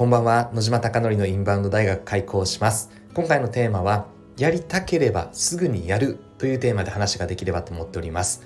[0.00, 0.50] こんばんは。
[0.54, 2.90] 野島貴則のインバウンド大学開講します。
[3.12, 4.06] 今回のテーマは
[4.38, 8.42] やりたければすぐにやるというテーマで話ができればと思っております。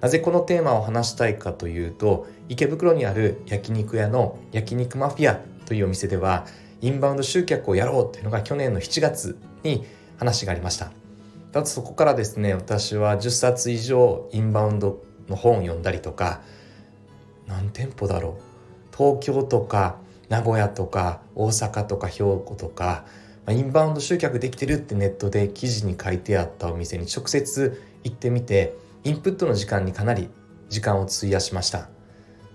[0.00, 6.46] なぜこのテーマを話したいかというと池袋にある焼肉屋の焼肉マフィアというお店では
[6.80, 9.84] インバウンド集客をやろうというのが去年の7月に
[10.16, 10.90] 話がありました。
[11.52, 16.40] ただそこからですね私は10冊以上インバウンドの本を読んだりとか
[17.46, 18.96] 何店舗だろう。
[18.96, 20.02] 東京とか
[20.34, 23.04] 名古屋とか大阪とか兵庫とか
[23.46, 28.74] まインバウンド集客できてるってネットで記事に書いてあったお店に直接行ってみて
[29.04, 30.28] インプットの時間にかなり
[30.68, 31.88] 時間を費やしました。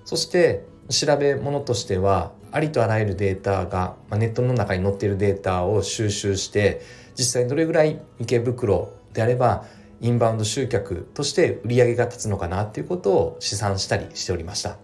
[0.04, 6.82] そして調べ物としてはありとあらゆるデータが、まあ、ネットの中に載っているデータを収集して
[7.16, 9.64] 実際どれぐらい池袋であれば
[10.02, 14.80] インバウンド集客として売り上げが立つのかなっていうことを試算したりしておりました。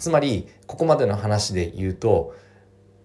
[0.00, 2.34] つまりここまでの話で言うと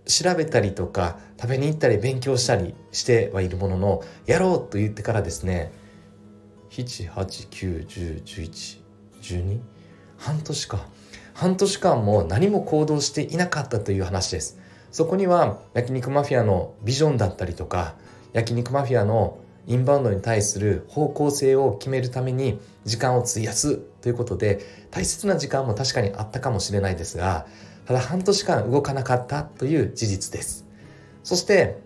[0.05, 5.71] 調べたりとか食べに行ったり勉強したりしてはいるもののやろうと言ってからですね
[6.69, 9.59] 789101112
[10.17, 10.87] 半年か
[11.33, 14.57] 半年間も何も行動していなかったという話です。
[14.89, 17.95] そこには焼肉マフィアのビジョンだったりとか
[18.31, 27.47] 焼肉マフィアのインバウンドに対する方向性を決めるために時間を費やすということで大切な時間も確かにあったかもしれないですが
[27.85, 30.65] ただ半年間動かなかったという事実です。
[31.23, 31.77] そして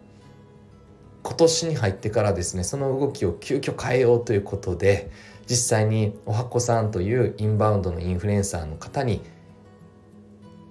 [1.24, 5.12] 今年に入ってからですねその動きを急遽変えようということで
[5.48, 9.22] 実際におはこさんというインバウンドのインフルエンサーの方に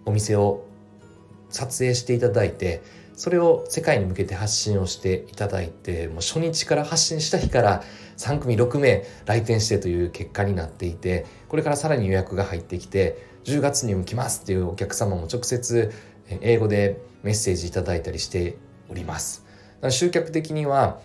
[0.05, 0.65] お店を
[1.51, 2.83] 撮影していただいて
[3.19, 7.83] それを世界に向けて発信をしていただいてもう初日から発信した日から
[8.17, 15.93] 3組6名来店してという結果になっていてこれからさらに予約が入ってきて10月にも来ますっていうお客様も直接
[16.41, 18.57] 英語でメッセージいただいたりして
[18.89, 19.45] おります。
[19.91, 21.01] 集客的には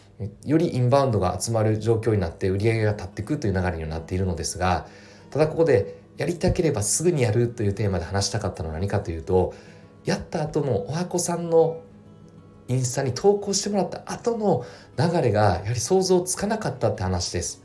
[0.45, 4.88] よりインバウンドが集まる状況になって売り上げが立っていくという流れにはなっているのですが
[5.30, 9.53] ただここでやりたければすぐにやるというテーマで話したかったのは何かというと
[10.06, 11.81] やった後のおはこさんの
[12.68, 14.66] インスタに投稿してもらった後の
[14.97, 17.63] 流れがやはり想像つかなかったって話です。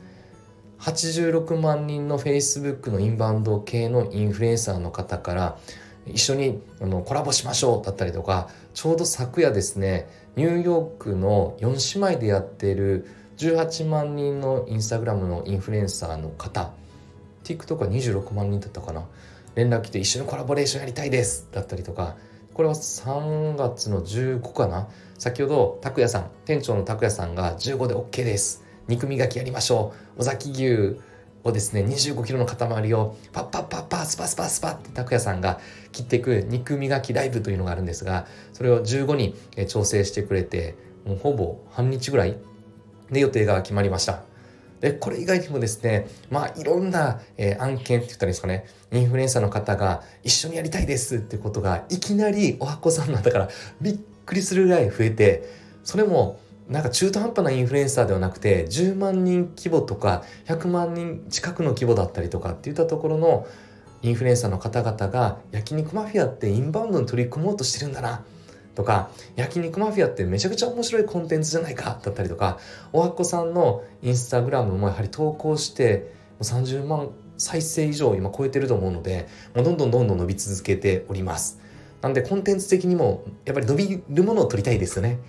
[0.79, 5.57] 86万人の Facebook のインバウンド系のインフルエンサーの方から
[6.07, 16.71] 一緒にあのコラボしましょうだったりとかちょうど昨夜ですねニューヨークの4姉妹でやっている18万人のインスタグラムのインフルエンサーの方
[17.43, 19.05] TikTok は26万人だったかな
[19.55, 22.15] 連絡来て一緒にコラボレーションやりたいですだったりとか
[22.59, 24.89] これは3月の15かな。
[25.17, 28.65] 先ほど拓也さん店長の拓也さんが15で OK です。
[28.89, 30.19] 肉磨きやりましょう。
[30.19, 30.99] 尾崎牛
[31.45, 35.61] をですね25キロの塊をパッパッパッパッスパスパスパって拓也さんが
[35.93, 39.35] 切っていく肉磨きライブというのがあるんですがそれを15に
[39.69, 40.75] 調整してくれて
[41.05, 42.35] もうほぼ半日ぐらい
[43.09, 44.28] で予定が決まりました。
[44.81, 48.65] でこれ以外にもですねまあいろんな、えー、案件って言ったらいいんですかね。
[48.91, 53.49] インフルエンサーの方が一緒にやりたいですってことがいきなりおはこさんなんだから
[53.81, 55.43] びっくりするぐらい増えて
[55.83, 63.47] それもなんか中途半端なインフルエンサーではなくて10万人規模とか100万人近くの規模だったりとかっていったところの
[64.01, 68.23] インフルエンサーの方々が焼肉マフィアってインバウンドに取り組もうとしてるんだな
[68.79, 71.99] とか焼肉マフィアってめちゃくちゃ面白いコンテンツじゃないか？
[72.01, 72.59] だったりとか
[72.93, 81.59] おはっこさんのインスタグラムもやはり投稿してもう30万再生以上今超えてると思うのでもうどんどんどんどん伸び続けております。
[82.01, 85.19] なんでコンテンツ的にもやっぱり伸びるものを取りたいですよね。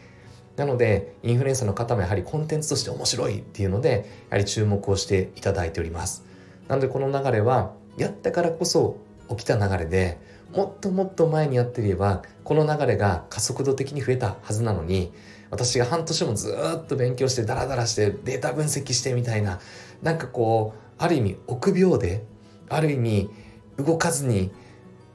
[0.55, 6.25] なのでインフルエンサーの方もやはりコンテンツとして面白いっていうのでやはり注目をしていただいております。
[6.69, 8.97] なのでこの流れはやったからこそ
[9.28, 10.21] 起きた流れで
[10.53, 15.12] もっともっと前にやっていればこの流れが加速度的に増えたはずなのに
[15.50, 19.61] 私が半年もずっと勉強してダラダラしてデータ分析してみたいな
[20.03, 22.25] なんかこうある意味臆病で
[22.69, 23.31] ある意味
[23.76, 24.50] 動かずに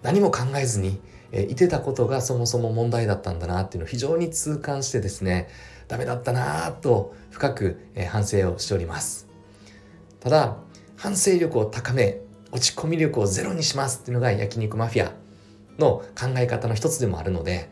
[0.01, 0.99] 何も考えずに、
[1.31, 5.47] えいてたことがそもそも問題だったんだなっていうのを非常に痛感してですね
[5.87, 9.27] ダメだったなと深く、え反省をしております。
[10.19, 10.57] ただ
[10.95, 12.19] 反省力を高め
[12.51, 15.24] 落ち込み力をゼロにしますっていうのが焼肉マフィア。
[15.79, 17.69] の考え方の一つでもあるので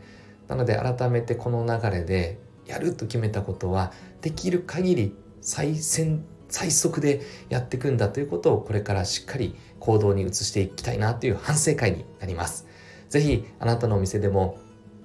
[0.48, 3.92] なので改めてこの流れでやると決めたことは
[4.22, 12.68] できる限り最先最速でやっていくんだということをこれからしっかり行動に移していきたいなという反省会になります。
[13.10, 14.60] ぜひあなたのお店でも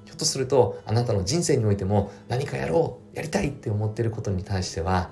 [0.04, 5.10] ひょっとするとあなたの人生においても何かやろうやりたいって思っていることに対しては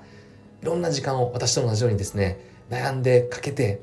[0.61, 3.81] いろんな時間を私と同じようにですね悩んでかけて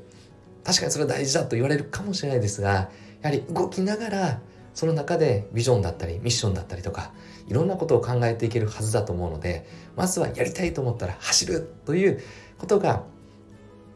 [0.65, 2.89] 確かにそれは大事だと言われるかもしれないですが
[3.21, 4.41] やはり動きながら
[4.73, 7.13] その中でビジョンだったりミッションだったりとか
[7.47, 9.65] いろんなことを考えていけるはずだと思うので
[9.95, 12.21] まずはやりたいと思ったら走るという
[12.57, 13.03] ことが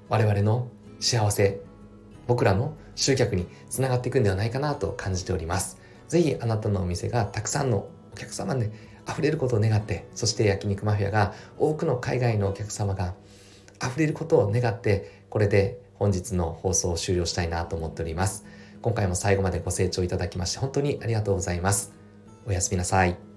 [0.07, 0.69] 我々の
[0.99, 1.61] 幸せ
[2.27, 5.79] 僕らの集客につながっていくんではないかなと感じております。
[6.09, 8.71] ぜひあなたのお店がたくさんのお客様で
[9.07, 13.13] 溢れることを願ってそして焼肉マフィアが多くの海外のお客様が
[13.81, 18.45] 溢れることを願ってこれで本日の放送を終了したいなと思っております。
[18.81, 21.93] 今回も最後までご清聴いただきまして本当にありがとうございます。
[22.47, 23.28] おやすみなさい。